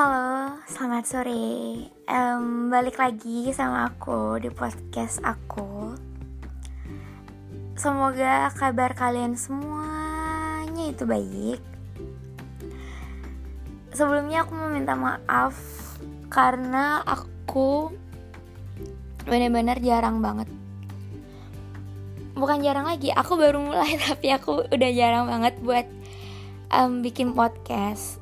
Halo, 0.00 0.56
selamat 0.64 1.04
sore. 1.04 1.44
Um, 2.08 2.72
balik 2.72 2.96
lagi 2.96 3.52
sama 3.52 3.84
aku 3.84 4.40
di 4.40 4.48
podcast 4.48 5.20
aku. 5.20 5.92
Semoga 7.76 8.48
kabar 8.56 8.96
kalian 8.96 9.36
semuanya 9.36 10.88
itu 10.88 11.04
baik. 11.04 11.60
Sebelumnya 13.92 14.48
aku 14.48 14.56
mau 14.56 14.72
minta 14.72 14.96
maaf 14.96 15.60
karena 16.32 17.04
aku 17.04 17.92
benar-benar 19.28 19.84
jarang 19.84 20.24
banget. 20.24 20.48
Bukan 22.40 22.64
jarang 22.64 22.88
lagi, 22.88 23.12
aku 23.12 23.36
baru 23.36 23.60
mulai 23.60 24.00
tapi 24.08 24.32
aku 24.32 24.64
udah 24.64 24.90
jarang 24.96 25.28
banget 25.28 25.60
buat 25.60 25.84
um, 26.72 27.04
bikin 27.04 27.36
podcast 27.36 28.19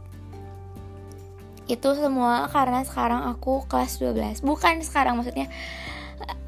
itu 1.69 1.93
semua 1.95 2.49
karena 2.49 2.81
sekarang 2.83 3.29
aku 3.29 3.69
kelas 3.69 4.01
12 4.01 4.41
bukan 4.41 4.81
sekarang 4.81 5.21
maksudnya 5.21 5.53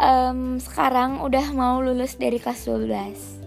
um, 0.01 0.57
sekarang 0.57 1.21
udah 1.21 1.53
mau 1.53 1.85
lulus 1.85 2.17
dari 2.17 2.41
kelas 2.41 2.65
12 2.67 3.41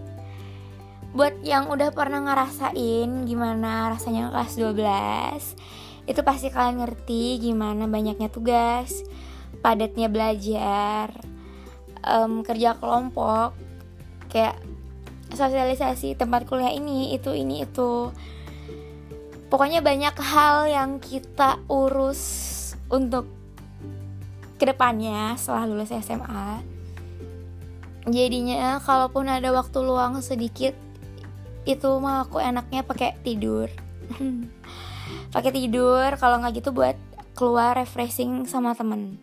buat 1.14 1.34
yang 1.46 1.70
udah 1.70 1.94
pernah 1.94 2.22
ngerasain 2.26 3.10
gimana 3.26 3.94
rasanya 3.94 4.30
kelas 4.34 4.58
12 4.58 6.10
itu 6.10 6.22
pasti 6.22 6.50
kalian 6.54 6.82
ngerti 6.86 7.42
gimana 7.42 7.90
banyaknya 7.90 8.30
tugas 8.30 9.06
padatnya 9.62 10.10
belajar 10.10 11.10
um, 12.06 12.42
kerja 12.46 12.78
kelompok 12.78 13.56
kayak 14.30 14.58
sosialisasi 15.34 16.14
tempat 16.18 16.46
kuliah 16.46 16.74
ini 16.74 17.14
itu 17.18 17.34
ini 17.34 17.66
itu 17.66 18.14
pokoknya 19.54 19.86
banyak 19.86 20.18
hal 20.18 20.66
yang 20.66 20.98
kita 20.98 21.62
urus 21.70 22.74
untuk 22.90 23.30
ke 24.58 24.66
depannya 24.66 25.38
setelah 25.38 25.70
lulus 25.70 25.94
SMA 25.94 26.66
jadinya 28.10 28.82
kalaupun 28.82 29.30
ada 29.30 29.54
waktu 29.54 29.78
luang 29.86 30.26
sedikit 30.26 30.74
itu 31.70 31.90
mah 32.02 32.28
aku 32.28 32.44
enaknya 32.44 32.84
pakai 32.84 33.16
tidur. 33.24 33.72
Pakai 35.34 35.52
tidur 35.56 36.12
kalau 36.20 36.44
nggak 36.44 36.60
gitu 36.60 36.76
buat 36.76 37.00
keluar 37.34 37.80
refreshing 37.80 38.44
sama 38.44 38.76
temen. 38.76 39.16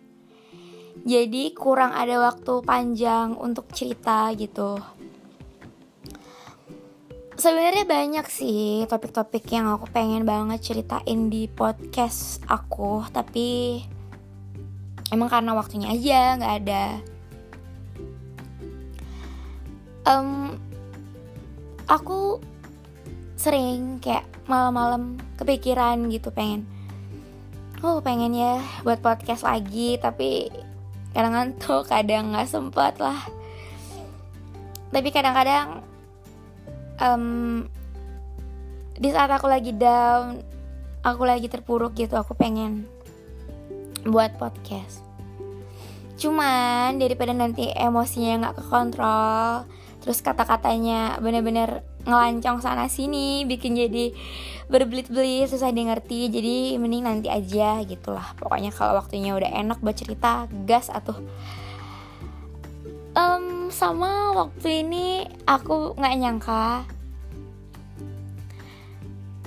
Jadi 1.05 1.53
kurang 1.53 1.93
ada 1.93 2.17
waktu 2.17 2.65
panjang 2.65 3.37
untuk 3.37 3.69
cerita 3.73 4.33
gitu 4.33 4.81
sebenarnya 7.41 7.89
banyak 7.89 8.27
sih 8.29 8.85
topik-topik 8.85 9.49
yang 9.49 9.65
aku 9.73 9.89
pengen 9.89 10.29
banget 10.29 10.61
ceritain 10.61 11.25
di 11.33 11.49
podcast 11.49 12.37
aku 12.45 13.01
tapi 13.09 13.81
emang 15.09 15.25
karena 15.25 15.57
waktunya 15.57 15.89
aja 15.89 16.37
nggak 16.37 16.55
ada. 16.61 16.85
Um, 20.05 20.61
aku 21.89 22.37
sering 23.41 23.97
kayak 23.97 24.29
malam-malam 24.45 25.17
kepikiran 25.41 25.97
gitu 26.13 26.29
pengen 26.29 26.69
oh 27.81 28.05
pengen 28.05 28.37
ya 28.37 28.61
buat 28.85 29.01
podcast 29.01 29.49
lagi 29.49 29.97
tapi 29.97 30.53
kadang 31.09 31.33
ngantuk 31.33 31.89
kadang 31.89 32.37
nggak 32.37 32.45
sempet 32.45 33.01
lah. 33.01 33.17
Tapi 34.93 35.09
kadang-kadang 35.09 35.90
um, 37.01 37.65
di 39.01 39.09
saat 39.09 39.33
aku 39.33 39.49
lagi 39.49 39.73
down 39.73 40.45
aku 41.01 41.25
lagi 41.25 41.49
terpuruk 41.49 41.97
gitu 41.97 42.13
aku 42.13 42.37
pengen 42.37 42.85
buat 44.05 44.37
podcast. 44.37 45.01
Cuman 46.21 47.01
daripada 47.01 47.33
nanti 47.33 47.73
emosinya 47.73 48.45
nggak 48.45 48.57
kekontrol 48.61 49.65
terus 50.01 50.21
kata-katanya 50.25 51.21
bener-bener 51.21 51.85
ngelancong 52.09 52.57
sana 52.57 52.89
sini 52.89 53.45
bikin 53.45 53.77
jadi 53.77 54.09
berbelit-belit 54.65 55.45
susah 55.45 55.69
di 55.69 55.85
ngerti 55.85 56.33
jadi 56.33 56.55
mending 56.81 57.05
nanti 57.05 57.27
aja 57.29 57.81
gitulah. 57.85 58.33
Pokoknya 58.37 58.69
kalau 58.73 58.97
waktunya 58.97 59.33
udah 59.33 59.49
enak 59.49 59.81
buat 59.81 59.97
cerita 59.97 60.49
gas 60.65 60.89
atau 60.89 61.17
um, 63.17 63.69
sama 63.69 64.33
waktu 64.33 64.85
ini 64.85 65.25
aku 65.45 65.97
nggak 65.97 66.17
nyangka 66.17 66.65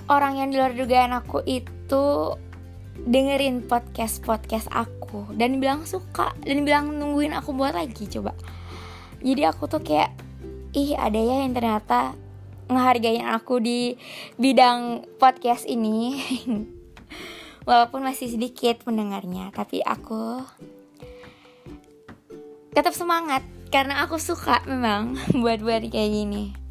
orang 0.08 0.40
yang 0.40 0.48
di 0.52 0.56
luar 0.60 0.72
dugaan 0.76 1.16
aku 1.16 1.40
itu 1.48 2.34
dengerin 2.94 3.66
podcast 3.66 4.22
podcast 4.22 4.70
aku 4.70 5.26
dan 5.34 5.58
bilang 5.58 5.82
suka 5.82 6.30
dan 6.44 6.62
bilang 6.62 6.94
nungguin 6.94 7.34
aku 7.34 7.56
buat 7.56 7.74
lagi 7.74 8.06
coba. 8.08 8.36
Jadi 9.24 9.42
aku 9.48 9.64
tuh 9.66 9.80
kayak 9.80 10.12
ih 10.76 10.94
ada 10.94 11.16
ya 11.16 11.44
yang 11.46 11.56
ternyata 11.56 12.12
ngehargain 12.68 13.24
aku 13.28 13.60
di 13.60 13.96
bidang 14.36 15.04
podcast 15.16 15.64
ini. 15.64 16.20
Walaupun 17.68 18.04
masih 18.04 18.28
sedikit 18.28 18.84
pendengarnya 18.84 19.48
tapi 19.48 19.80
aku 19.80 20.44
tetap 22.76 22.92
semangat 22.92 23.40
karena 23.72 24.04
aku 24.04 24.20
suka 24.20 24.60
memang 24.68 25.16
buat-buat 25.42 25.88
kayak 25.88 26.10
gini 26.12 26.63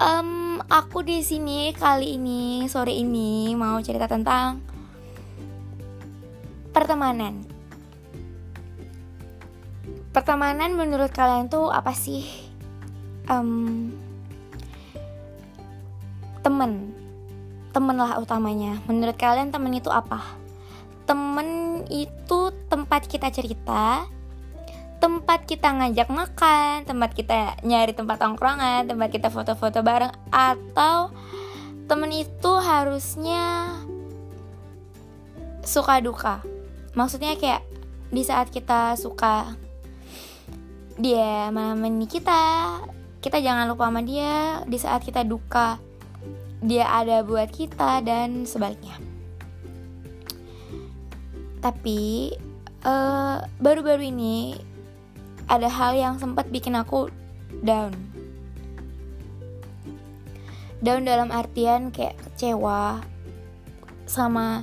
um, 0.00 0.58
aku 0.66 1.04
di 1.04 1.20
sini 1.20 1.70
kali 1.76 2.16
ini 2.16 2.64
sore 2.66 2.96
ini 2.96 3.52
mau 3.54 3.78
cerita 3.84 4.08
tentang 4.08 4.64
pertemanan. 6.72 7.44
Pertemanan 10.10 10.74
menurut 10.74 11.14
kalian 11.14 11.46
tuh 11.46 11.70
apa 11.70 11.94
sih? 11.94 12.26
Um, 13.30 13.94
temen, 16.42 16.90
temen 17.70 17.94
lah 17.94 18.18
utamanya. 18.18 18.82
Menurut 18.90 19.14
kalian 19.14 19.54
temen 19.54 19.70
itu 19.70 19.86
apa? 19.86 20.18
Temen 21.06 21.82
itu 21.86 22.50
tempat 22.66 23.06
kita 23.06 23.30
cerita, 23.30 24.10
tempat 25.00 25.48
kita 25.48 25.72
ngajak 25.72 26.12
makan, 26.12 26.84
tempat 26.84 27.10
kita 27.16 27.56
nyari 27.64 27.96
tempat 27.96 28.20
tongkrongan, 28.20 28.84
tempat 28.84 29.08
kita 29.08 29.32
foto-foto 29.32 29.80
bareng 29.80 30.12
atau 30.28 31.08
temen 31.88 32.12
itu 32.12 32.52
harusnya 32.60 33.74
suka 35.64 36.04
duka. 36.04 36.44
Maksudnya 36.92 37.34
kayak 37.40 37.64
di 38.12 38.22
saat 38.22 38.52
kita 38.52 38.94
suka 39.00 39.56
dia 41.00 41.48
menemani 41.48 42.04
kita, 42.04 42.76
kita 43.24 43.40
jangan 43.40 43.72
lupa 43.72 43.88
sama 43.88 44.04
dia. 44.04 44.60
Di 44.68 44.76
saat 44.76 45.00
kita 45.00 45.24
duka, 45.24 45.80
dia 46.60 46.84
ada 46.92 47.24
buat 47.24 47.48
kita 47.48 48.04
dan 48.04 48.44
sebaliknya. 48.44 49.00
Tapi 51.64 52.32
eh, 52.84 53.36
baru-baru 53.60 54.04
uh, 54.04 54.12
ini 54.12 54.36
ada 55.50 55.66
hal 55.66 55.98
yang 55.98 56.14
sempat 56.22 56.46
bikin 56.46 56.78
aku 56.78 57.10
down. 57.66 57.90
Down 60.78 61.02
dalam 61.02 61.34
artian 61.34 61.90
kayak 61.90 62.14
kecewa 62.22 63.02
sama 64.06 64.62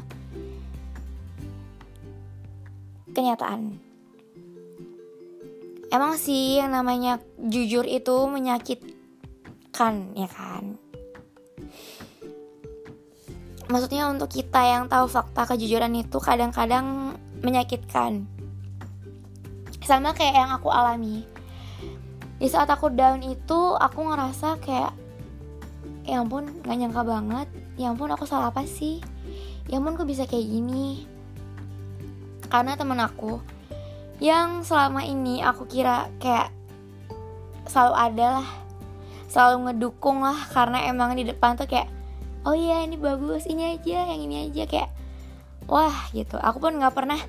kenyataan. 3.11 3.83
Emang 5.91 6.15
sih 6.15 6.63
yang 6.63 6.71
namanya 6.71 7.19
jujur 7.35 7.83
itu 7.83 8.15
menyakitkan 8.31 10.15
ya 10.15 10.27
kan? 10.31 10.79
Maksudnya 13.67 14.07
untuk 14.07 14.31
kita 14.31 14.63
yang 14.63 14.87
tahu 14.87 15.11
fakta 15.11 15.43
kejujuran 15.43 15.91
itu 15.99 16.17
kadang-kadang 16.23 17.19
menyakitkan 17.43 18.36
sama 19.87 20.11
kayak 20.11 20.35
yang 20.35 20.51
aku 20.51 20.67
alami. 20.67 21.23
Di 22.35 22.51
saat 22.51 22.67
aku 22.67 22.91
down 22.91 23.23
itu 23.23 23.79
aku 23.79 24.11
ngerasa 24.11 24.59
kayak 24.59 24.91
ya 26.03 26.19
ampun 26.19 26.51
gak 26.67 26.75
nyangka 26.75 27.07
banget. 27.07 27.47
Ya 27.79 27.95
ampun 27.95 28.11
aku 28.11 28.27
salah 28.27 28.51
apa 28.51 28.67
sih? 28.67 28.99
Ya 29.71 29.79
ampun 29.79 29.95
kok 29.95 30.03
bisa 30.03 30.27
kayak 30.27 30.43
gini? 30.43 31.07
Karena 32.51 32.75
temen 32.75 32.99
aku 32.99 33.39
yang 34.19 34.67
selama 34.67 35.07
ini 35.07 35.39
aku 35.39 35.63
kira 35.71 36.11
kayak 36.19 36.51
selalu 37.69 37.93
ada 37.95 38.27
lah 38.41 38.49
selalu 39.27 39.69
ngedukung 39.69 40.23
lah 40.23 40.47
karena 40.55 40.87
emang 40.87 41.13
di 41.13 41.27
depan 41.27 41.59
tuh 41.59 41.67
kayak 41.67 41.91
oh 42.47 42.55
iya 42.55 42.81
ini 42.81 42.95
bagus 42.95 43.43
ini 43.45 43.75
aja 43.75 44.07
yang 44.07 44.23
ini 44.23 44.49
aja 44.49 44.63
kayak 44.67 44.89
wah 45.67 46.11
gitu. 46.15 46.39
Aku 46.39 46.59
pun 46.63 46.79
nggak 46.79 46.95
pernah 46.95 47.19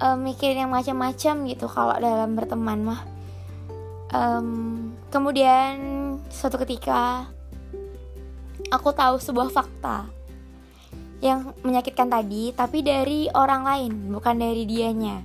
uh, 0.00 0.16
mikirin 0.18 0.66
yang 0.66 0.72
macam-macam 0.72 1.34
gitu 1.48 1.66
kalau 1.68 1.94
dalam 1.96 2.36
berteman 2.36 2.80
mah. 2.84 3.02
Um, 4.14 4.94
kemudian 5.10 5.76
suatu 6.30 6.62
ketika 6.62 7.26
aku 8.70 8.94
tahu 8.94 9.18
sebuah 9.18 9.50
fakta 9.50 10.06
yang 11.24 11.56
menyakitkan 11.64 12.06
tadi 12.06 12.52
tapi 12.54 12.84
dari 12.84 13.26
orang 13.32 13.62
lain 13.64 13.92
bukan 14.12 14.36
dari 14.36 14.62
dianya. 14.68 15.22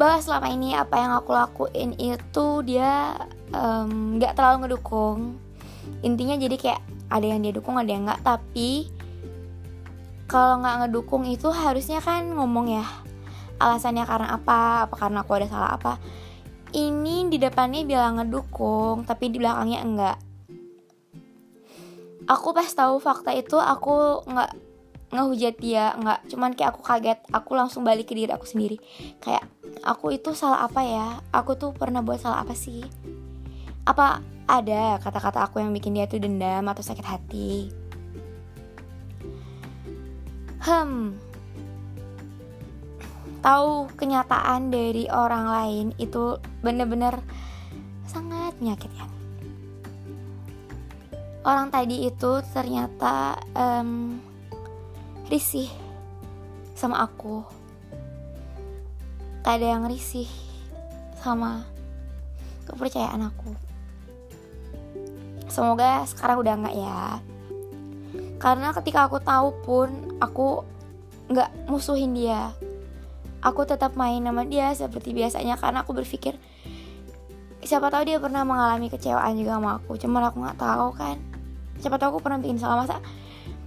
Bahwa 0.00 0.16
selama 0.22 0.48
ini 0.48 0.72
apa 0.72 0.96
yang 0.96 1.12
aku 1.12 1.30
lakuin 1.36 1.92
itu 2.00 2.46
dia 2.64 3.20
nggak 3.52 4.32
um, 4.32 4.36
terlalu 4.38 4.56
ngedukung. 4.64 5.36
Intinya 6.00 6.40
jadi 6.40 6.56
kayak 6.56 6.82
ada 7.10 7.26
yang 7.26 7.42
dia 7.42 7.52
dukung 7.52 7.76
ada 7.76 7.90
yang 7.90 8.06
nggak 8.06 8.22
tapi 8.22 8.88
kalau 10.30 10.62
nggak 10.62 10.86
ngedukung 10.86 11.26
itu 11.26 11.50
harusnya 11.50 11.98
kan 11.98 12.22
ngomong 12.30 12.70
ya 12.70 12.86
alasannya 13.58 14.06
karena 14.06 14.28
apa 14.38 14.86
apa 14.86 14.94
karena 14.94 15.26
aku 15.26 15.32
ada 15.36 15.46
salah 15.50 15.70
apa. 15.74 15.98
Ini 16.70 17.26
di 17.26 17.36
depannya 17.42 17.82
bilang 17.82 18.22
ngedukung 18.22 19.02
tapi 19.04 19.28
di 19.28 19.42
belakangnya 19.42 19.78
enggak. 19.82 20.16
Aku 22.30 22.54
pas 22.54 22.70
tahu 22.70 23.02
fakta 23.02 23.34
itu 23.34 23.58
aku 23.58 24.22
nggak 24.30 24.50
ngehujat 25.10 25.54
dia 25.58 25.98
nggak. 25.98 26.30
Cuman 26.30 26.54
kayak 26.54 26.78
aku 26.78 26.80
kaget 26.86 27.18
aku 27.34 27.50
langsung 27.58 27.82
balik 27.82 28.06
ke 28.06 28.14
diri 28.14 28.30
aku 28.30 28.46
sendiri. 28.46 28.78
Kayak 29.18 29.50
aku 29.82 30.14
itu 30.14 30.30
salah 30.32 30.62
apa 30.62 30.80
ya? 30.86 31.18
Aku 31.34 31.58
tuh 31.58 31.74
pernah 31.74 32.06
buat 32.06 32.22
salah 32.22 32.46
apa 32.46 32.54
sih? 32.54 32.86
Apa 33.82 34.22
ada 34.46 34.96
kata-kata 35.02 35.42
aku 35.50 35.58
yang 35.58 35.74
bikin 35.74 35.98
dia 35.98 36.06
tuh 36.06 36.22
dendam 36.22 36.64
atau 36.70 36.86
sakit 36.86 37.06
hati 37.06 37.79
hmm. 40.60 41.16
Tahu 43.40 43.88
kenyataan 43.96 44.68
dari 44.68 45.08
orang 45.08 45.46
lain 45.48 45.86
itu 45.96 46.36
bener-bener 46.60 47.16
sangat 48.04 48.52
menyakitkan. 48.60 49.08
Orang 51.40 51.72
tadi 51.72 52.04
itu 52.04 52.44
ternyata 52.52 53.40
um, 53.56 54.20
risih 55.32 55.72
sama 56.76 57.00
aku. 57.08 57.40
Ada 59.40 59.72
yang 59.72 59.88
risih 59.88 60.28
sama 61.24 61.64
kepercayaan 62.68 63.24
aku. 63.24 63.56
Semoga 65.48 66.04
sekarang 66.04 66.44
udah 66.44 66.54
nggak 66.60 66.76
ya 66.76 67.00
karena 68.40 68.72
ketika 68.72 69.06
aku 69.06 69.20
tahu 69.20 69.52
pun 69.62 69.88
aku 70.18 70.64
nggak 71.30 71.70
musuhin 71.70 72.16
dia. 72.16 72.50
Aku 73.40 73.64
tetap 73.64 73.96
main 73.96 74.20
sama 74.20 74.44
dia 74.44 74.72
seperti 74.76 75.16
biasanya 75.16 75.56
karena 75.56 75.80
aku 75.80 75.96
berpikir 75.96 76.36
siapa 77.60 77.92
tahu 77.92 78.08
dia 78.08 78.16
pernah 78.16 78.44
mengalami 78.44 78.88
kecewaan 78.88 79.36
juga 79.36 79.56
sama 79.56 79.70
aku. 79.80 79.96
Cuman 79.96 80.22
aku 80.28 80.36
nggak 80.44 80.60
tahu 80.60 80.88
kan. 80.96 81.16
Siapa 81.80 81.96
tahu 81.96 82.16
aku 82.16 82.20
pernah 82.20 82.40
bikin 82.40 82.60
salah. 82.60 82.84
Masa 82.84 83.00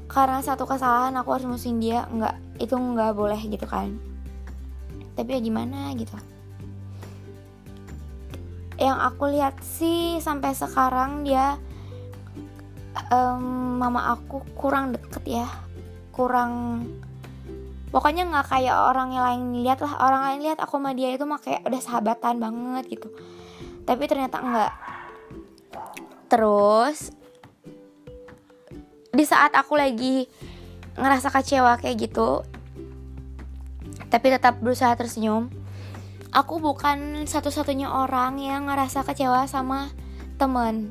karena 0.05 0.45
satu 0.45 0.69
kesalahan 0.69 1.15
aku 1.17 1.29
harus 1.33 1.47
musuhin 1.49 1.81
dia? 1.81 2.05
Nggak. 2.09 2.35
Itu 2.61 2.77
nggak 2.77 3.17
boleh 3.17 3.39
gitu 3.39 3.65
kan. 3.65 3.97
Tapi 5.13 5.29
ya 5.29 5.39
gimana 5.41 5.93
gitu. 5.97 6.13
Yang 8.77 8.97
aku 8.99 9.23
lihat 9.33 9.55
sih 9.61 10.17
sampai 10.17 10.57
sekarang 10.57 11.25
dia 11.25 11.57
um, 13.13 13.77
mama 13.81 14.13
aku 14.13 14.41
kurang 14.57 14.93
deket 14.93 15.43
ya. 15.43 15.47
Kurang 16.13 16.83
pokoknya 17.93 18.25
nggak 18.29 18.47
kayak 18.49 18.77
orang 18.77 19.13
yang 19.13 19.23
lain 19.23 19.41
lihat 19.63 19.79
lah. 19.81 19.97
Orang 20.01 20.21
lain 20.27 20.39
lihat 20.45 20.59
aku 20.61 20.77
sama 20.77 20.93
dia 20.93 21.13
itu 21.13 21.25
mah 21.25 21.41
kayak 21.41 21.65
udah 21.65 21.81
sahabatan 21.81 22.41
banget 22.41 22.99
gitu. 22.99 23.09
Tapi 23.83 24.03
ternyata 24.07 24.39
enggak 24.39 24.73
terus 26.33 27.13
di 29.13 29.21
saat 29.21 29.53
aku 29.53 29.77
lagi 29.77 30.25
ngerasa 30.97 31.29
kecewa 31.29 31.77
kayak 31.77 32.09
gitu 32.09 32.41
tapi 34.09 34.33
tetap 34.33 34.57
berusaha 34.57 34.97
tersenyum 34.97 35.53
aku 36.33 36.57
bukan 36.57 37.29
satu-satunya 37.29 37.85
orang 37.85 38.41
yang 38.41 38.65
ngerasa 38.65 39.05
kecewa 39.05 39.45
sama 39.45 39.93
temen 40.41 40.89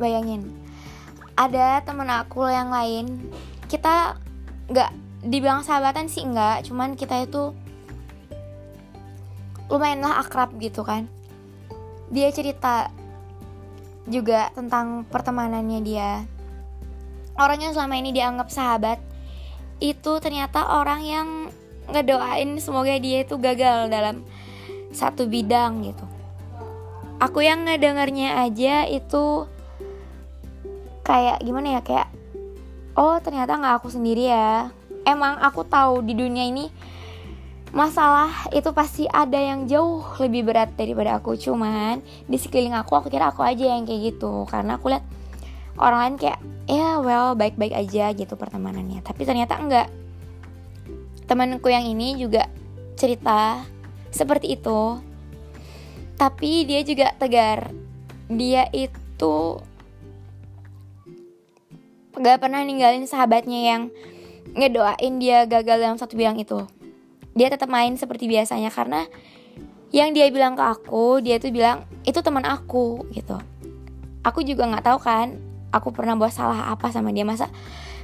bayangin. 0.00 0.48
Ada 1.36 1.84
temen 1.84 2.08
aku 2.08 2.48
yang 2.48 2.72
lain 2.72 3.30
kita 3.70 4.18
nggak 4.72 4.90
dibilang 5.22 5.60
sahabatan 5.60 6.08
sih 6.08 6.24
enggak 6.24 6.66
cuman 6.66 6.96
kita 6.96 7.22
itu 7.28 7.52
lumayanlah 9.70 10.24
akrab 10.24 10.50
gitu 10.58 10.82
kan. 10.82 11.06
Dia 12.10 12.32
cerita 12.34 12.90
juga 14.10 14.50
tentang 14.56 15.06
pertemanannya 15.06 15.80
dia. 15.86 16.26
Orang 17.38 17.62
yang 17.62 17.72
selama 17.72 17.94
ini 18.00 18.10
dianggap 18.10 18.50
sahabat 18.50 18.98
itu 19.80 20.18
ternyata 20.18 20.76
orang 20.76 21.00
yang 21.06 21.28
ngedoain 21.88 22.58
semoga 22.58 22.98
dia 23.00 23.24
itu 23.24 23.38
gagal 23.38 23.88
dalam 23.88 24.26
satu 24.90 25.30
bidang 25.30 25.86
gitu. 25.86 26.04
Aku 27.20 27.44
yang 27.44 27.64
ngedengarnya 27.68 28.42
aja 28.42 28.88
itu 28.88 29.46
kayak 31.10 31.42
gimana 31.42 31.74
ya 31.74 31.80
kayak 31.82 32.06
oh 32.94 33.18
ternyata 33.18 33.58
nggak 33.58 33.82
aku 33.82 33.90
sendiri 33.90 34.30
ya. 34.30 34.70
Emang 35.02 35.42
aku 35.42 35.66
tahu 35.66 36.06
di 36.06 36.14
dunia 36.14 36.46
ini 36.46 36.70
masalah 37.74 38.50
itu 38.50 38.70
pasti 38.74 39.06
ada 39.10 39.38
yang 39.38 39.66
jauh 39.66 40.06
lebih 40.22 40.46
berat 40.46 40.70
daripada 40.78 41.18
aku. 41.18 41.34
Cuman 41.34 41.98
di 42.30 42.38
sekeliling 42.38 42.78
aku 42.78 42.94
aku 42.94 43.10
kira 43.10 43.34
aku 43.34 43.42
aja 43.42 43.74
yang 43.74 43.82
kayak 43.82 44.14
gitu. 44.14 44.46
Karena 44.46 44.78
aku 44.78 44.94
lihat 44.94 45.02
orang 45.82 45.98
lain 45.98 46.16
kayak 46.20 46.38
ya 46.70 47.02
well 47.02 47.34
baik-baik 47.34 47.74
aja 47.74 48.14
gitu 48.14 48.38
pertemanannya. 48.38 49.02
Tapi 49.02 49.26
ternyata 49.26 49.58
enggak. 49.58 49.88
Temanku 51.26 51.70
yang 51.70 51.86
ini 51.86 52.18
juga 52.22 52.46
cerita 52.94 53.66
seperti 54.14 54.54
itu. 54.54 54.98
Tapi 56.14 56.68
dia 56.68 56.86
juga 56.86 57.14
tegar. 57.18 57.72
Dia 58.30 58.68
itu 58.70 59.58
gak 62.20 62.44
pernah 62.44 62.60
ninggalin 62.60 63.08
sahabatnya 63.08 63.60
yang 63.74 63.82
ngedoain 64.52 65.16
dia 65.16 65.48
gagal 65.48 65.76
dalam 65.80 65.96
satu 65.96 66.14
bilang 66.14 66.36
itu. 66.36 66.68
Dia 67.32 67.48
tetap 67.48 67.72
main 67.72 67.96
seperti 67.96 68.28
biasanya 68.28 68.68
karena 68.68 69.06
yang 69.90 70.14
dia 70.14 70.30
bilang 70.30 70.54
ke 70.54 70.62
aku 70.62 71.18
dia 71.18 71.42
tuh 71.42 71.50
bilang 71.50 71.88
itu 72.04 72.18
teman 72.20 72.44
aku 72.46 73.08
gitu. 73.16 73.38
Aku 74.22 74.44
juga 74.44 74.68
nggak 74.68 74.84
tahu 74.84 74.98
kan 75.00 75.40
aku 75.72 75.94
pernah 75.94 76.14
buat 76.18 76.34
salah 76.34 76.68
apa 76.70 76.92
sama 76.92 77.14
dia. 77.14 77.24
Masa 77.24 77.48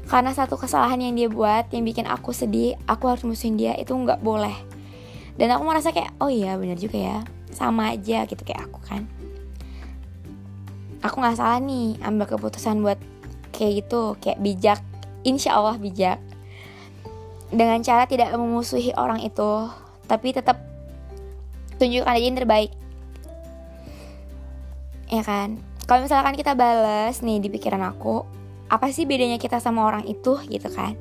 karena 0.06 0.30
satu 0.30 0.54
kesalahan 0.54 1.02
yang 1.02 1.14
dia 1.18 1.28
buat 1.28 1.66
yang 1.74 1.82
bikin 1.82 2.06
aku 2.06 2.30
sedih 2.30 2.78
aku 2.86 3.10
harus 3.10 3.26
musuhin 3.26 3.58
dia 3.58 3.74
itu 3.74 3.92
nggak 3.92 4.22
boleh. 4.22 4.54
Dan 5.36 5.52
aku 5.52 5.68
merasa 5.68 5.92
kayak 5.92 6.16
oh 6.22 6.32
iya 6.32 6.56
bener 6.56 6.80
juga 6.80 6.96
ya 6.96 7.18
sama 7.52 7.92
aja 7.92 8.24
gitu 8.24 8.40
kayak 8.40 8.70
aku 8.70 8.80
kan. 8.86 9.02
Aku 11.04 11.20
nggak 11.20 11.36
salah 11.38 11.60
nih 11.60 11.98
ambil 12.02 12.26
keputusan 12.26 12.80
buat 12.80 12.98
kayak 13.56 13.88
gitu 13.88 14.14
kayak 14.20 14.38
bijak. 14.44 14.80
Insya 15.24 15.56
Allah 15.56 15.80
bijak. 15.80 16.20
Dengan 17.48 17.80
cara 17.80 18.04
tidak 18.04 18.36
memusuhi 18.36 18.92
orang 18.92 19.24
itu 19.24 19.72
tapi 20.04 20.36
tetap 20.36 20.60
tunjukkan 21.80 22.12
aja 22.12 22.20
yang 22.20 22.36
terbaik. 22.36 22.72
Ya 25.08 25.22
kan? 25.24 25.56
Kalau 25.86 26.02
misalkan 26.02 26.34
kita 26.36 26.52
balas 26.52 27.22
nih 27.22 27.38
di 27.40 27.48
pikiran 27.48 27.80
aku 27.80 28.26
apa 28.66 28.90
sih 28.90 29.06
bedanya 29.06 29.38
kita 29.38 29.62
sama 29.62 29.86
orang 29.86 30.04
itu 30.04 30.36
gitu 30.50 30.68
kan? 30.74 30.98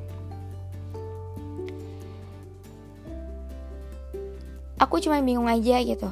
Aku 4.78 5.02
cuma 5.02 5.18
bingung 5.26 5.50
aja 5.50 5.82
gitu. 5.82 6.10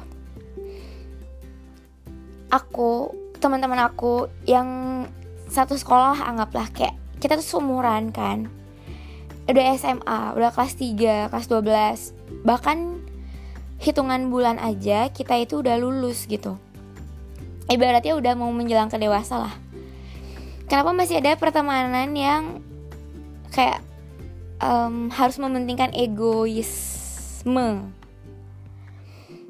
Aku 2.50 3.14
teman-teman 3.38 3.78
aku 3.86 4.26
yang 4.48 5.04
satu 5.54 5.78
sekolah 5.78 6.26
anggaplah 6.26 6.66
kayak 6.74 6.98
kita 7.22 7.38
tuh 7.38 7.46
seumuran 7.46 8.10
kan. 8.10 8.50
Udah 9.46 9.78
SMA 9.78 10.34
udah 10.34 10.50
kelas 10.50 10.74
3 10.74 11.30
kelas 11.30 11.46
12 11.46 12.42
bahkan 12.42 12.98
hitungan 13.78 14.34
bulan 14.34 14.58
aja 14.58 15.14
kita 15.14 15.38
itu 15.38 15.62
udah 15.62 15.78
lulus 15.78 16.26
gitu. 16.26 16.58
Ibaratnya 17.70 18.18
udah 18.18 18.34
mau 18.34 18.50
menjelang 18.50 18.90
ke 18.90 18.98
dewasa 18.98 19.46
lah. 19.46 19.54
Kenapa 20.66 20.90
masih 20.90 21.22
ada 21.22 21.38
pertemanan 21.38 22.10
yang 22.16 22.58
kayak 23.54 23.78
um, 24.58 25.06
harus 25.14 25.38
mementingkan 25.38 25.94
egoisme? 25.94 27.94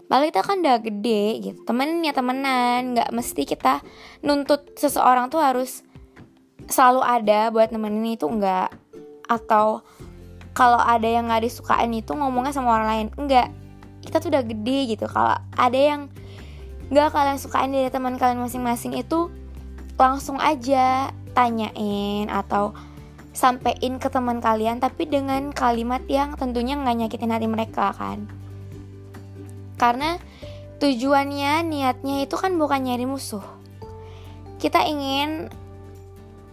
Padahal 0.05 0.31
kita 0.31 0.43
kan 0.45 0.61
udah 0.61 0.79
gede 0.85 1.25
gitu 1.41 1.61
Temen 1.65 2.05
ya 2.05 2.13
temenan 2.13 2.93
Gak 2.93 3.09
mesti 3.09 3.49
kita 3.49 3.81
nuntut 4.21 4.77
seseorang 4.77 5.33
tuh 5.33 5.41
harus 5.41 5.81
Selalu 6.69 7.01
ada 7.05 7.53
buat 7.53 7.69
nemenin 7.71 8.17
itu 8.17 8.27
enggak. 8.29 8.73
Atau 9.29 9.85
kalau 10.55 10.79
ada 10.79 11.05
yang 11.05 11.27
gak 11.29 11.45
disukain 11.45 11.91
itu 11.91 12.15
ngomongnya 12.15 12.55
sama 12.55 12.79
orang 12.79 12.89
lain. 12.89 13.09
Enggak. 13.19 13.49
Kita 14.05 14.21
tuh 14.21 14.31
udah 14.33 14.45
gede 14.45 14.79
gitu. 14.97 15.07
Kalau 15.09 15.35
ada 15.57 15.79
yang 15.79 16.13
nggak 16.93 17.17
kalian 17.17 17.41
sukain 17.41 17.73
dari 17.73 17.89
teman 17.89 18.21
kalian 18.21 18.45
masing-masing 18.45 18.93
itu 18.93 19.33
langsung 19.97 20.37
aja 20.37 21.09
tanyain 21.33 22.29
atau 22.29 22.77
sampein 23.35 23.99
ke 23.99 24.07
teman 24.13 24.39
kalian 24.39 24.79
tapi 24.79 25.09
dengan 25.11 25.51
kalimat 25.51 26.05
yang 26.07 26.39
tentunya 26.39 26.79
nggak 26.79 26.97
nyakitin 27.05 27.33
hati 27.35 27.49
mereka 27.49 27.91
kan. 27.97 28.29
Karena 29.81 30.21
tujuannya 30.79 31.67
niatnya 31.67 32.23
itu 32.23 32.37
kan 32.39 32.55
bukan 32.55 32.87
nyari 32.87 33.09
musuh. 33.09 33.43
Kita 34.63 34.87
ingin 34.87 35.51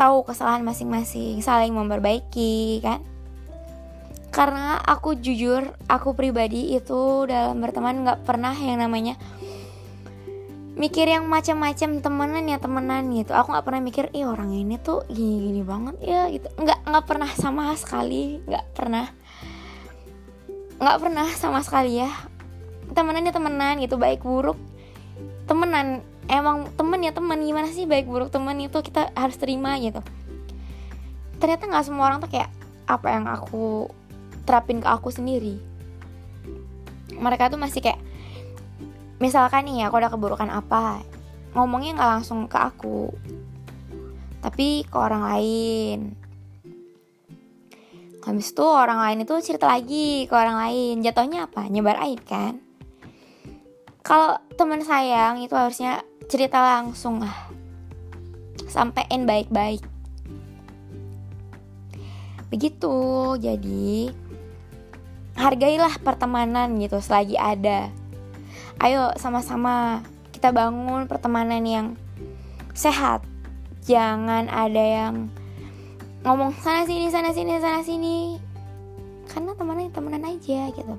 tahu 0.02 0.26
kesalahan 0.26 0.66
masing-masing 0.66 1.46
saling 1.46 1.78
memperbaiki 1.78 2.82
kan? 2.82 3.06
Karena 4.34 4.82
aku 4.82 5.14
jujur 5.14 5.62
aku 5.86 6.18
pribadi 6.18 6.74
itu 6.74 7.30
dalam 7.30 7.62
berteman 7.62 8.02
nggak 8.02 8.26
pernah 8.26 8.58
yang 8.58 8.82
namanya 8.82 9.14
mikir 10.74 11.06
yang 11.06 11.30
macam-macam 11.30 12.02
temenan 12.02 12.50
ya 12.50 12.58
temenan 12.58 13.14
gitu. 13.14 13.38
Aku 13.38 13.54
nggak 13.54 13.66
pernah 13.70 13.82
mikir 13.86 14.10
ih 14.18 14.26
orang 14.26 14.50
ini 14.50 14.82
tuh 14.82 15.06
gini 15.06 15.54
gini 15.54 15.62
banget 15.62 16.02
ya 16.02 16.26
gitu. 16.34 16.50
Nggak 16.58 16.80
nggak 16.82 17.06
pernah 17.06 17.30
sama 17.38 17.70
sekali 17.78 18.42
nggak 18.50 18.66
pernah. 18.74 19.06
Nggak 20.82 20.98
pernah 20.98 21.28
sama 21.38 21.62
sekali 21.62 22.02
ya. 22.02 22.10
Temenan 22.98 23.30
ya 23.30 23.34
temenan 23.38 23.78
gitu 23.78 24.02
baik 24.02 24.26
buruk 24.26 24.58
temenan 25.52 26.00
emang 26.32 26.72
temen 26.80 27.04
ya 27.04 27.12
temen. 27.12 27.36
Gimana 27.44 27.68
sih 27.68 27.84
baik 27.84 28.08
buruk 28.08 28.32
temen 28.32 28.56
itu 28.64 28.80
kita 28.80 29.12
harus 29.12 29.36
terima 29.36 29.76
gitu. 29.84 30.00
Ternyata 31.44 31.68
nggak 31.68 31.86
semua 31.86 32.08
orang 32.08 32.24
tuh 32.24 32.32
kayak 32.32 32.48
apa 32.88 33.08
yang 33.12 33.28
aku 33.28 33.92
terapin 34.48 34.80
ke 34.80 34.88
aku 34.88 35.12
sendiri. 35.12 35.60
Mereka 37.12 37.52
tuh 37.52 37.60
masih 37.60 37.84
kayak 37.84 38.00
misalkan 39.20 39.68
nih 39.68 39.86
aku 39.86 40.02
ada 40.02 40.10
keburukan 40.10 40.50
apa 40.50 41.06
ngomongnya 41.54 41.94
nggak 41.94 42.12
langsung 42.18 42.50
ke 42.50 42.58
aku 42.58 43.12
tapi 44.42 44.82
ke 44.90 44.98
orang 44.98 45.24
lain. 45.30 46.00
Habis 48.22 48.54
itu 48.54 48.66
orang 48.66 49.02
lain 49.02 49.26
itu 49.26 49.34
cerita 49.42 49.70
lagi 49.70 50.26
ke 50.26 50.34
orang 50.34 50.58
lain 50.58 51.06
jatuhnya 51.06 51.46
apa? 51.46 51.70
Nyebar 51.70 52.02
aib 52.06 52.22
kan? 52.26 52.62
Kalau 54.02 54.42
teman 54.58 54.82
sayang 54.82 55.46
itu 55.46 55.54
harusnya 55.54 56.02
cerita 56.32 56.64
langsung 56.64 57.20
lah 57.20 57.36
sampein 58.72 59.28
baik-baik. 59.28 59.84
Begitu 62.48 62.96
jadi 63.36 64.16
hargailah 65.36 66.00
pertemanan 66.00 66.80
gitu 66.80 67.04
selagi 67.04 67.36
ada. 67.36 67.92
Ayo 68.80 69.12
sama-sama 69.20 70.08
kita 70.32 70.56
bangun 70.56 71.04
pertemanan 71.12 71.68
yang 71.68 72.00
sehat. 72.72 73.28
Jangan 73.84 74.48
ada 74.48 74.84
yang 74.88 75.28
ngomong 76.24 76.56
sana 76.64 76.88
sini 76.88 77.12
sana 77.12 77.36
sini 77.36 77.60
sana 77.60 77.84
sini. 77.84 78.40
Karena 79.28 79.52
temenan 79.52 79.92
temenan 79.92 80.24
aja 80.32 80.72
gitu 80.72 80.96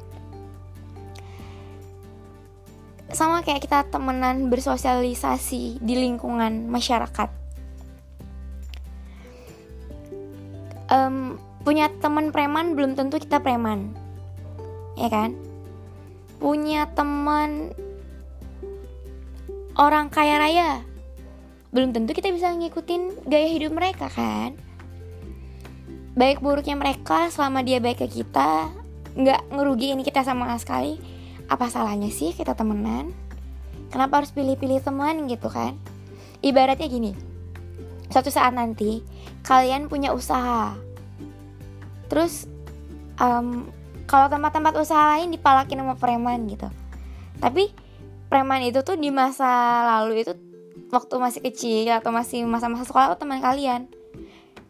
sama 3.12 3.44
kayak 3.44 3.64
kita 3.64 3.84
temenan 3.88 4.48
bersosialisasi 4.48 5.78
di 5.80 5.94
lingkungan 5.96 6.68
masyarakat. 6.68 7.28
Um, 10.92 11.40
punya 11.64 11.88
teman 12.04 12.34
preman 12.34 12.76
belum 12.76 12.98
tentu 12.98 13.16
kita 13.16 13.40
preman 13.40 13.96
ya 14.96 15.08
kan? 15.08 15.32
Punya 16.42 16.90
teman 16.92 17.72
orang 19.78 20.12
kaya 20.12 20.36
raya 20.36 20.70
belum 21.72 21.96
tentu 21.96 22.12
kita 22.12 22.28
bisa 22.28 22.52
ngikutin 22.52 23.24
gaya 23.24 23.48
hidup 23.48 23.72
mereka 23.72 24.12
kan? 24.12 24.52
Baik 26.12 26.44
buruknya 26.44 26.76
mereka 26.76 27.32
selama 27.32 27.64
dia 27.64 27.80
baik 27.80 28.04
ke 28.04 28.20
kita 28.20 28.68
nggak 29.16 29.48
ngerugiin 29.52 30.00
kita 30.04 30.24
sama 30.24 30.52
sekali 30.60 31.00
apa 31.52 31.68
salahnya 31.68 32.08
sih 32.08 32.32
kita 32.32 32.56
temenan? 32.56 33.12
Kenapa 33.92 34.24
harus 34.24 34.32
pilih-pilih 34.32 34.80
teman 34.80 35.28
gitu 35.28 35.52
kan? 35.52 35.76
Ibaratnya 36.40 36.88
gini 36.88 37.12
suatu 38.12 38.28
saat 38.28 38.52
nanti 38.52 39.00
kalian 39.42 39.88
punya 39.88 40.12
usaha. 40.12 40.76
Terus 42.12 42.44
um, 43.16 43.72
kalau 44.04 44.28
tempat-tempat 44.28 44.76
usaha 44.76 45.16
lain 45.16 45.32
dipalakin 45.32 45.80
sama 45.80 45.96
preman 45.96 46.44
gitu. 46.52 46.68
Tapi 47.40 47.72
preman 48.28 48.60
itu 48.60 48.84
tuh 48.84 49.00
di 49.00 49.08
masa 49.08 49.48
lalu 49.96 50.28
itu 50.28 50.36
waktu 50.92 51.14
masih 51.16 51.40
kecil 51.40 51.88
atau 51.96 52.12
masih 52.12 52.44
masa-masa 52.44 52.84
sekolah 52.84 53.16
atau 53.16 53.24
teman 53.24 53.40
kalian. 53.40 53.88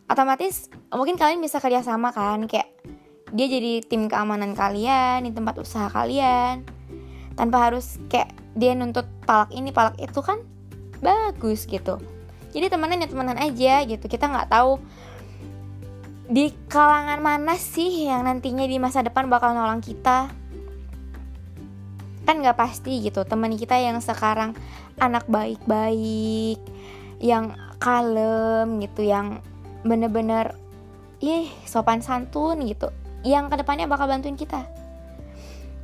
Otomatis 0.06 0.70
mungkin 0.94 1.18
kalian 1.18 1.42
bisa 1.42 1.58
kerjasama 1.58 2.14
kan 2.14 2.46
kayak 2.46 2.70
dia 3.32 3.46
jadi 3.48 3.80
tim 3.80 4.12
keamanan 4.12 4.52
kalian 4.52 5.24
di 5.24 5.32
tempat 5.32 5.56
usaha 5.56 5.88
kalian. 5.88 6.68
Tanpa 7.32 7.72
harus 7.72 7.96
kayak 8.12 8.36
dia 8.52 8.76
nuntut 8.76 9.08
palak 9.24 9.48
ini 9.56 9.72
palak 9.72 9.96
itu 9.96 10.20
kan 10.20 10.44
bagus 11.00 11.64
gitu. 11.64 11.96
Jadi 12.52 12.68
temenan 12.68 13.00
ya 13.00 13.08
temenan 13.08 13.40
aja 13.40 13.88
gitu. 13.88 14.04
Kita 14.04 14.28
nggak 14.28 14.52
tahu 14.52 14.76
di 16.28 16.52
kalangan 16.68 17.24
mana 17.24 17.56
sih 17.56 18.04
yang 18.06 18.28
nantinya 18.28 18.68
di 18.68 18.76
masa 18.76 19.00
depan 19.00 19.32
bakal 19.32 19.56
nolong 19.56 19.80
kita. 19.80 20.28
Kan 22.28 22.44
nggak 22.44 22.60
pasti 22.60 23.00
gitu 23.00 23.24
teman 23.24 23.56
kita 23.56 23.80
yang 23.80 23.96
sekarang 24.04 24.52
anak 25.00 25.24
baik-baik 25.24 26.60
yang 27.16 27.56
kalem 27.80 28.78
gitu 28.84 29.08
yang 29.08 29.40
bener-bener 29.82 30.54
ih 31.18 31.48
sopan 31.66 32.04
santun 32.04 32.62
gitu 32.68 32.92
yang 33.22 33.46
ke 33.50 33.56
depannya 33.58 33.86
bakal 33.86 34.10
bantuin 34.10 34.34
kita. 34.38 34.66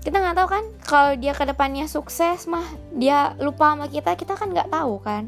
Kita 0.03 0.17
nggak 0.19 0.37
tahu 0.39 0.49
kan 0.49 0.65
kalau 0.83 1.13
dia 1.19 1.35
ke 1.35 1.45
depannya 1.47 1.91
sukses 1.91 2.47
mah 2.47 2.65
dia 2.95 3.35
lupa 3.43 3.75
sama 3.75 3.87
kita 3.91 4.15
kita 4.15 4.35
kan 4.39 4.51
nggak 4.55 4.71
tahu 4.71 4.99
kan. 5.03 5.27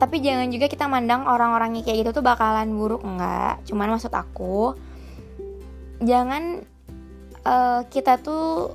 Tapi 0.00 0.16
jangan 0.24 0.48
juga 0.48 0.66
kita 0.68 0.88
mandang 0.88 1.28
orang-orangnya 1.28 1.84
kayak 1.84 2.08
gitu 2.08 2.20
tuh 2.20 2.24
bakalan 2.24 2.72
buruk 2.72 3.04
enggak 3.04 3.60
cuman 3.68 3.92
maksud 3.92 4.12
aku 4.16 4.72
jangan 6.00 6.64
uh, 7.44 7.84
kita 7.92 8.16
tuh 8.16 8.72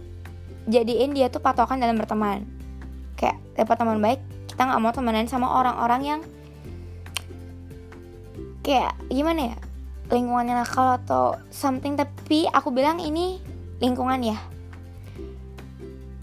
jadiin 0.69 1.17
dia 1.17 1.33
tuh 1.33 1.41
patokan 1.41 1.81
dalam 1.81 1.97
berteman. 1.97 2.45
Kayak 3.17 3.41
dapat 3.57 3.75
teman 3.81 3.97
baik 4.01 4.21
kita 4.55 4.71
nggak 4.71 4.81
mau 4.81 4.93
temenan 4.93 5.27
sama 5.27 5.47
orang-orang 5.51 6.01
yang 6.05 6.21
kayak 8.63 8.95
gimana 9.11 9.53
ya 9.53 9.57
lingkungannya 10.09 10.61
nakal 10.61 11.01
atau 11.01 11.39
something 11.49 11.97
tapi 11.97 12.45
aku 12.49 12.69
bilang 12.69 13.01
ini 13.01 13.41
lingkungan 13.81 14.21
ya. 14.21 14.37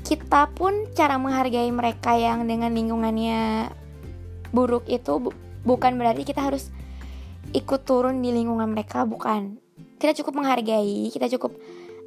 Kita 0.03 0.51
pun 0.53 0.91
cara 0.93 1.17
menghargai 1.17 1.71
mereka 1.73 2.15
yang 2.15 2.45
dengan 2.47 2.75
lingkungannya 2.75 3.71
buruk 4.53 4.85
itu 4.87 5.19
bu 5.19 5.31
bukan 5.65 5.97
berarti 5.97 6.27
kita 6.27 6.43
harus 6.43 6.69
ikut 7.57 7.83
turun 7.87 8.21
di 8.21 8.31
lingkungan 8.31 8.71
mereka 8.71 9.03
bukan. 9.09 9.59
Kita 9.99 10.15
cukup 10.23 10.43
menghargai 10.43 11.11
kita 11.11 11.31
cukup 11.39 11.57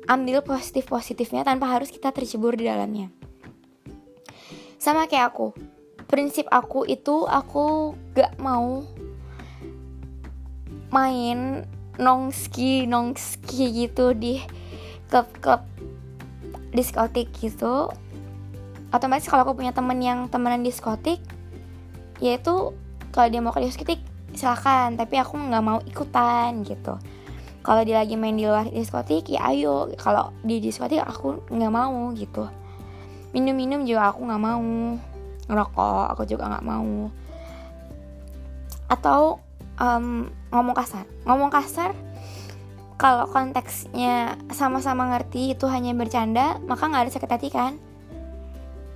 ambil 0.05 0.45
positif 0.45 0.85
positifnya 0.85 1.41
tanpa 1.41 1.71
harus 1.71 1.89
kita 1.89 2.13
tercebur 2.13 2.53
di 2.53 2.69
dalamnya. 2.69 3.09
Sama 4.77 5.09
kayak 5.09 5.33
aku 5.33 5.55
prinsip 6.05 6.45
aku 6.53 6.85
itu 6.85 7.25
aku 7.25 7.97
gak 8.13 8.37
mau 8.37 8.85
main 10.93 11.65
nongski 11.95 12.85
nongski 12.85 13.71
gitu 13.85 14.11
di 14.11 14.43
klub-klub 15.07 15.63
diskotik 16.75 17.31
gitu. 17.39 17.87
Otomatis 18.91 19.27
kalau 19.27 19.47
aku 19.47 19.59
punya 19.59 19.71
temen 19.71 19.99
yang 20.03 20.27
temenan 20.27 20.63
diskotik 20.63 21.19
yaitu 22.19 22.71
kalau 23.11 23.27
dia 23.31 23.39
mau 23.39 23.55
ke 23.55 23.63
diskotik 23.63 23.99
silakan. 24.35 24.99
Tapi 24.99 25.15
aku 25.19 25.39
nggak 25.39 25.63
mau 25.63 25.79
ikutan 25.87 26.63
gitu. 26.67 26.99
Kalau 27.65 27.81
dia 27.81 28.03
lagi 28.03 28.13
main 28.19 28.35
di 28.37 28.45
luar 28.45 28.67
diskotik 28.69 29.31
ya 29.31 29.49
ayo. 29.49 29.89
Kalau 29.95 30.35
di 30.43 30.59
diskotik 30.59 31.01
aku 31.01 31.47
nggak 31.49 31.71
mau 31.71 32.11
gitu. 32.13 32.45
Minum-minum 33.31 33.87
juga 33.87 34.11
aku 34.11 34.27
nggak 34.27 34.43
mau. 34.43 34.63
Ngerokok 35.47 36.05
aku 36.11 36.21
juga 36.27 36.51
nggak 36.51 36.65
mau. 36.67 37.09
Atau 38.91 39.44
um, 39.79 40.31
ngomong 40.51 40.75
kasar. 40.75 41.05
Ngomong 41.27 41.51
kasar 41.51 41.91
kalau 42.95 43.27
konteksnya 43.27 44.39
sama-sama 44.55 45.11
ngerti 45.11 45.51
itu 45.51 45.67
hanya 45.67 45.91
bercanda 45.91 46.55
maka 46.63 46.87
nggak 46.87 47.03
ada 47.07 47.11
sakit 47.11 47.31
hati 47.31 47.49
kan? 47.51 47.73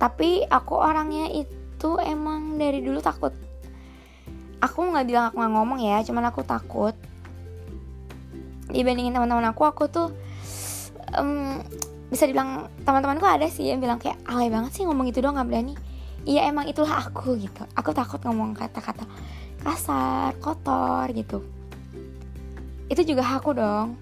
Tapi 0.00 0.48
aku 0.48 0.74
orangnya 0.80 1.28
itu 1.28 2.00
emang 2.00 2.56
dari 2.56 2.80
dulu 2.80 3.04
takut. 3.04 3.32
Aku 4.60 4.88
nggak 4.88 5.06
bilang 5.08 5.24
aku 5.28 5.36
nggak 5.40 5.52
ngomong 5.52 5.80
ya 5.84 6.00
cuman 6.00 6.24
aku 6.32 6.40
takut. 6.44 6.96
Dibandingin 8.70 9.12
teman-teman 9.12 9.52
aku 9.52 9.68
aku 9.68 9.84
tuh 9.92 10.08
um, 11.18 11.60
bisa 12.08 12.24
dibilang 12.24 12.72
teman-temanku 12.82 13.26
ada 13.28 13.46
sih 13.46 13.68
yang 13.68 13.78
bilang 13.78 14.00
kayak 14.00 14.18
alay 14.26 14.48
banget 14.48 14.74
sih 14.74 14.84
ngomong 14.88 15.12
itu 15.12 15.20
doang 15.20 15.36
nggak 15.36 15.48
berani. 15.48 15.74
Iya 16.24 16.52
emang 16.52 16.68
itulah 16.68 17.00
aku 17.00 17.36
gitu. 17.36 17.64
Aku 17.76 17.92
takut 17.96 18.20
ngomong 18.24 18.52
kata-kata 18.56 19.04
kasar 19.62 20.36
kotor 20.40 21.06
gitu. 21.12 21.44
Itu 22.90 23.06
juga 23.06 23.22
aku 23.26 23.54
dong. 23.54 23.96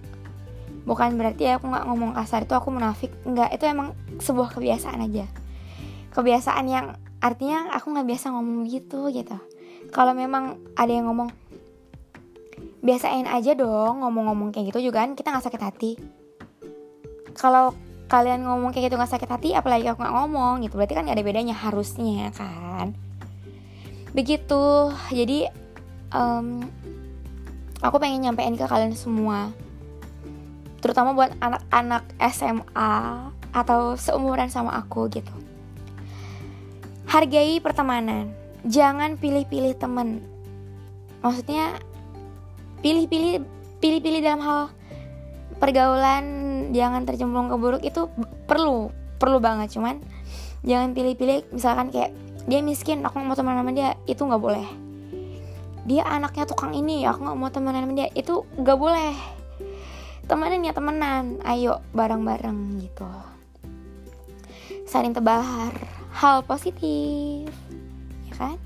Bukan 0.89 1.21
berarti 1.21 1.45
aku 1.53 1.69
nggak 1.69 1.85
ngomong 1.85 2.17
kasar 2.17 2.49
itu 2.49 2.55
aku 2.57 2.73
munafik. 2.73 3.13
Nggak 3.27 3.51
itu 3.59 3.65
emang 3.69 3.93
sebuah 4.23 4.57
kebiasaan 4.57 5.05
aja. 5.05 5.27
Kebiasaan 6.15 6.67
yang 6.67 6.87
artinya 7.21 7.75
aku 7.75 7.93
nggak 7.93 8.09
biasa 8.09 8.33
ngomong 8.33 8.65
gitu 8.71 9.13
gitu. 9.13 9.37
Kalau 9.93 10.17
memang 10.17 10.57
ada 10.79 10.89
yang 10.89 11.11
ngomong 11.11 11.29
biasain 12.79 13.27
aja 13.27 13.59
dong 13.59 14.07
ngomong-ngomong 14.07 14.55
kayak 14.55 14.71
gitu 14.71 14.89
juga 14.89 15.03
kan 15.05 15.19
kita 15.19 15.35
nggak 15.35 15.47
sakit 15.47 15.63
hati. 15.63 15.93
Kalau 17.37 17.75
kalian 18.09 18.49
ngomong 18.49 18.73
kayak 18.73 18.89
gitu 18.89 18.97
nggak 18.97 19.13
sakit 19.13 19.29
hati 19.29 19.49
apalagi 19.53 19.85
aku 19.93 20.01
nggak 20.01 20.17
ngomong 20.17 20.65
gitu 20.65 20.81
berarti 20.81 20.97
kan 20.97 21.05
gak 21.05 21.21
ada 21.21 21.25
bedanya 21.29 21.53
harusnya 21.53 22.33
kan 22.33 22.97
begitu. 24.19 24.91
Jadi 25.15 25.47
um, 26.11 26.67
aku 27.79 28.03
pengen 28.03 28.27
nyampein 28.27 28.59
ke 28.59 28.67
kalian 28.67 28.99
semua. 28.99 29.55
Terutama 30.83 31.15
buat 31.15 31.31
anak-anak 31.39 32.03
SMA 32.35 32.95
atau 33.55 33.95
seumuran 33.95 34.51
sama 34.51 34.75
aku 34.75 35.07
gitu. 35.15 35.31
Hargai 37.07 37.63
pertemanan. 37.63 38.35
Jangan 38.67 39.15
pilih-pilih 39.15 39.79
temen. 39.79 40.27
Maksudnya 41.23 41.79
pilih-pilih 42.83 43.47
pilih-pilih 43.79 44.21
dalam 44.23 44.43
hal 44.43 44.61
pergaulan 45.63 46.25
jangan 46.75 47.07
terjemplung 47.07 47.51
ke 47.51 47.57
buruk 47.59 47.83
itu 47.87 48.11
perlu. 48.51 48.91
Perlu 49.19 49.39
banget 49.43 49.79
cuman 49.79 49.99
jangan 50.63 50.95
pilih-pilih 50.95 51.55
misalkan 51.55 51.91
kayak 51.91 52.15
dia 52.49 52.65
miskin 52.65 53.05
aku 53.05 53.21
nggak 53.21 53.29
mau 53.29 53.37
teman 53.37 53.61
sama 53.61 53.71
dia. 53.77 53.93
Itu 54.09 54.25
nggak 54.25 54.41
boleh. 54.41 54.69
Dia 55.85 56.03
anaknya 56.09 56.49
tukang 56.49 56.73
ini 56.73 57.05
aku 57.05 57.21
nggak 57.21 57.39
mau 57.39 57.53
temenan 57.53 57.85
sama 57.85 57.95
dia. 57.95 58.09
Itu 58.17 58.49
nggak 58.57 58.79
boleh. 58.81 59.15
Temenan 60.25 60.65
ya 60.65 60.73
temenan. 60.73 61.25
Ayo 61.45 61.85
bareng-bareng 61.93 62.81
gitu. 62.81 63.09
Saling 64.89 65.13
tebar. 65.13 65.71
Hal 66.17 66.41
positif. 66.49 67.53
Ya 68.27 68.35
kan? 68.35 68.57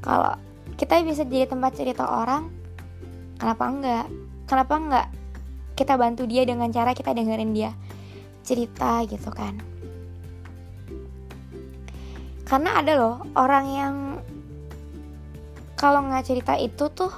Kalau 0.00 0.38
kita 0.80 1.02
bisa 1.04 1.28
jadi 1.28 1.44
tempat 1.44 1.76
cerita 1.76 2.08
orang 2.08 2.48
kenapa 3.36 3.64
enggak 3.68 4.06
kenapa 4.48 4.74
enggak 4.80 5.06
kita 5.76 6.00
bantu 6.00 6.24
dia 6.24 6.48
dengan 6.48 6.72
cara 6.72 6.96
kita 6.96 7.12
dengerin 7.12 7.52
dia 7.52 7.76
cerita 8.40 9.04
gitu 9.04 9.28
kan 9.28 9.60
karena 12.50 12.82
ada 12.82 12.92
loh 12.98 13.16
orang 13.38 13.66
yang 13.70 13.94
kalau 15.78 16.02
nggak 16.02 16.26
cerita 16.26 16.58
itu 16.58 16.90
tuh 16.90 17.14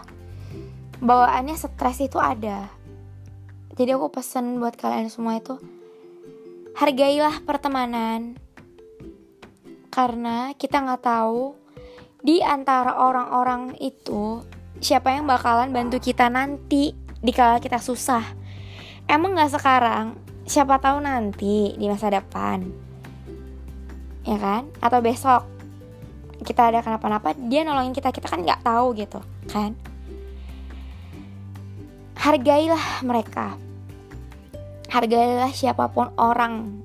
bawaannya 1.01 1.57
stres 1.57 2.05
itu 2.05 2.21
ada. 2.21 2.69
Jadi 3.73 3.97
aku 3.97 4.13
pesen 4.13 4.61
buat 4.61 4.77
kalian 4.77 5.09
semua 5.09 5.41
itu 5.41 5.57
hargailah 6.77 7.41
pertemanan 7.49 8.37
karena 9.89 10.53
kita 10.53 10.85
nggak 10.85 11.01
tahu 11.01 11.57
di 12.21 12.45
antara 12.45 13.01
orang-orang 13.01 13.73
itu 13.81 14.45
siapa 14.85 15.17
yang 15.17 15.25
bakalan 15.25 15.73
bantu 15.73 15.97
kita 15.97 16.29
nanti 16.29 16.93
di 17.25 17.33
kala 17.33 17.57
kita 17.57 17.81
susah. 17.81 18.37
Emang 19.09 19.33
nggak 19.33 19.57
sekarang 19.57 20.13
siapa 20.45 20.77
tahu 20.77 21.01
nanti 21.01 21.73
di 21.81 21.89
masa 21.89 22.13
depan 22.13 22.82
ya 24.27 24.39
kan? 24.39 24.69
Atau 24.83 25.03
besok. 25.03 25.47
Kita 26.43 26.75
ada 26.75 26.83
kenapa-napa 26.83 27.39
dia 27.39 27.63
nolongin 27.63 27.95
kita 27.95 28.11
kita 28.11 28.27
kan 28.27 28.43
nggak 28.43 28.67
tahu 28.67 28.99
gitu 28.99 29.23
kan? 29.51 29.79
Hargailah 32.19 33.03
mereka. 33.07 33.55
Hargailah 34.91 35.51
siapa 35.55 35.87
pun 35.91 36.11
orang. 36.19 36.83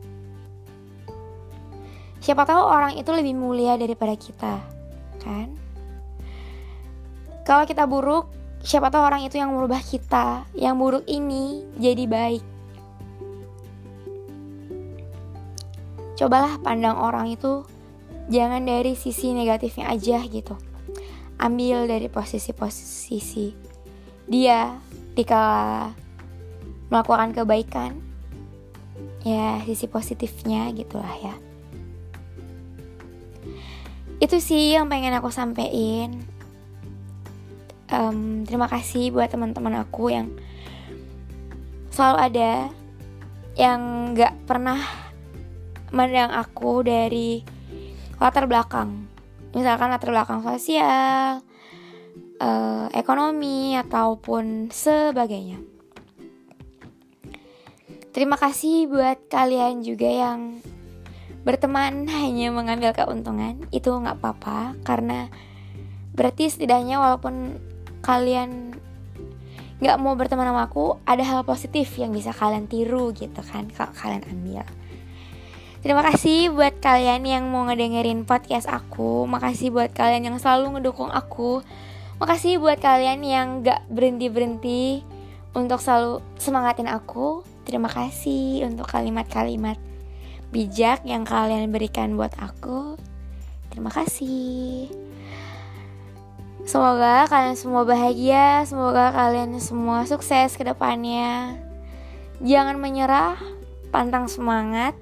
Siapa 2.22 2.46
tahu 2.46 2.62
orang 2.62 2.98
itu 2.98 3.10
lebih 3.14 3.34
mulia 3.34 3.78
daripada 3.78 4.14
kita 4.14 4.62
kan? 5.22 5.54
Kalau 7.48 7.64
kita 7.64 7.88
buruk 7.88 8.28
siapa 8.68 8.92
tahu 8.92 9.00
orang 9.00 9.24
itu 9.24 9.40
yang 9.40 9.56
merubah 9.56 9.80
kita 9.80 10.44
yang 10.52 10.76
buruk 10.76 11.08
ini 11.08 11.64
jadi 11.80 12.04
baik 12.04 12.57
cobalah 16.18 16.58
pandang 16.60 16.98
orang 16.98 17.30
itu 17.30 17.62
jangan 18.28 18.66
dari 18.66 18.98
sisi 18.98 19.32
negatifnya 19.32 19.94
aja 19.94 20.20
gitu. 20.26 20.58
Ambil 21.38 21.86
dari 21.86 22.10
posisi-posisi 22.10 23.54
dia 24.26 24.76
dikala 25.14 25.94
melakukan 26.90 27.32
kebaikan. 27.38 27.92
Ya 29.22 29.62
sisi 29.64 29.86
positifnya 29.86 30.74
gitulah 30.74 31.14
ya. 31.22 31.36
Itu 34.18 34.42
sih 34.42 34.74
yang 34.74 34.90
pengen 34.90 35.14
aku 35.14 35.30
sampein. 35.30 36.26
Um, 37.88 38.44
terima 38.44 38.68
kasih 38.68 39.16
buat 39.16 39.32
teman-teman 39.32 39.86
aku 39.86 40.12
yang 40.12 40.28
selalu 41.94 42.18
ada 42.20 42.52
yang 43.56 44.12
nggak 44.12 44.44
pernah 44.44 45.07
mandang 45.92 46.32
aku 46.34 46.84
dari 46.84 47.42
latar 48.20 48.50
belakang. 48.50 49.08
Misalkan 49.56 49.90
latar 49.94 50.12
belakang 50.12 50.44
sosial 50.44 51.42
uh, 52.42 52.88
ekonomi 52.94 53.78
ataupun 53.78 54.70
sebagainya. 54.74 55.62
Terima 58.12 58.34
kasih 58.34 58.90
buat 58.90 59.30
kalian 59.30 59.86
juga 59.86 60.10
yang 60.10 60.58
berteman 61.46 62.10
hanya 62.18 62.50
mengambil 62.50 62.92
keuntungan. 62.92 63.62
Itu 63.70 63.94
nggak 63.94 64.18
apa-apa 64.20 64.74
karena 64.82 65.30
berarti 66.18 66.50
setidaknya 66.50 66.98
walaupun 66.98 67.62
kalian 68.02 68.74
nggak 69.78 70.02
mau 70.02 70.18
berteman 70.18 70.50
sama 70.50 70.66
aku 70.66 70.98
ada 71.06 71.22
hal 71.22 71.46
positif 71.46 71.94
yang 72.02 72.10
bisa 72.10 72.34
kalian 72.34 72.66
tiru 72.66 73.14
gitu 73.14 73.46
kan 73.46 73.70
kalau 73.70 73.94
kalian 73.94 74.26
ambil 74.26 74.66
Terima 75.86 76.02
kasih 76.02 76.50
buat 76.52 76.82
kalian 76.82 77.22
yang 77.24 77.44
mau 77.54 77.66
ngedengerin 77.70 78.26
podcast 78.26 78.66
aku. 78.66 79.30
Makasih 79.30 79.70
buat 79.70 79.94
kalian 79.94 80.34
yang 80.34 80.38
selalu 80.42 80.78
ngedukung 80.78 81.14
aku. 81.14 81.62
Makasih 82.18 82.58
buat 82.58 82.82
kalian 82.82 83.22
yang 83.22 83.62
gak 83.62 83.86
berhenti-berhenti 83.94 85.06
Untuk 85.54 85.82
selalu 85.82 86.22
semangatin 86.38 86.90
aku. 86.90 87.42
Terima 87.66 87.90
kasih 87.90 88.66
untuk 88.70 88.86
kalimat-kalimat 88.90 89.78
bijak 90.52 91.04
yang 91.04 91.28
kalian 91.28 91.68
berikan 91.72 92.16
buat 92.16 92.32
aku. 92.40 92.96
Terima 93.72 93.92
kasih. 93.92 94.88
Semoga 96.68 97.28
kalian 97.32 97.56
semua 97.56 97.88
bahagia, 97.88 98.64
semoga 98.68 99.16
kalian 99.16 99.56
semua 99.64 100.04
sukses 100.04 100.56
ke 100.60 100.68
depannya. 100.68 101.56
Jangan 102.44 102.76
menyerah, 102.76 103.40
pantang 103.88 104.28
semangat. 104.28 104.94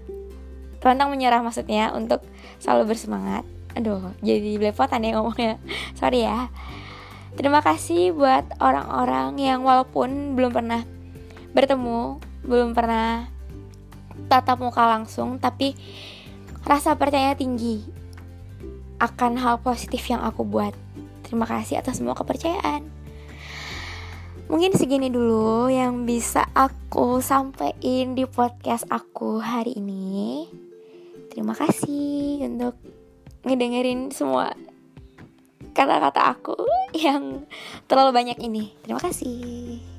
Pantang 0.86 1.10
menyerah 1.10 1.41
maksudnya 1.41 1.89
untuk 1.98 2.21
selalu 2.62 2.93
bersemangat. 2.93 3.41
Aduh, 3.74 4.13
jadi 4.21 4.62
belepotan 4.62 5.02
ya 5.02 5.17
ngomongnya. 5.17 5.58
Sorry 6.00 6.21
ya. 6.21 6.54
Terima 7.34 7.65
kasih 7.65 8.13
buat 8.13 8.45
orang-orang 8.62 9.34
yang 9.41 9.65
walaupun 9.65 10.38
belum 10.38 10.54
pernah 10.54 10.86
bertemu, 11.58 12.21
belum 12.45 12.78
pernah 12.78 13.26
tatap 14.30 14.62
muka 14.62 14.86
langsung, 14.86 15.41
tapi 15.41 15.74
rasa 16.63 16.93
percaya 16.93 17.34
tinggi 17.34 17.82
akan 19.02 19.41
hal 19.41 19.60
positif 19.60 20.06
yang 20.08 20.24
aku 20.24 20.48
buat 20.48 20.71
Terima 21.26 21.50
kasih 21.50 21.82
atas 21.82 21.98
semua 21.98 22.13
kepercayaan. 22.13 22.86
Mungkin 24.45 24.78
segini 24.78 25.10
dulu 25.10 25.74
yang 25.74 26.06
bisa 26.06 26.45
aku 26.54 27.17
sampaikan 27.17 28.13
di 28.13 28.30
podcast 28.30 28.86
aku 28.93 29.41
hari 29.41 29.74
ini. 29.74 30.45
Terima 31.36 31.52
kasih 31.52 32.48
untuk 32.48 32.80
ngedengerin 33.43 34.08
semua 34.15 34.56
kata-kata 35.76 36.32
aku 36.32 36.56
yang 37.06 37.43
terlalu 37.91 38.15
banyak 38.15 38.39
ini. 38.39 38.71
Terima 38.80 39.04
kasih. 39.04 39.94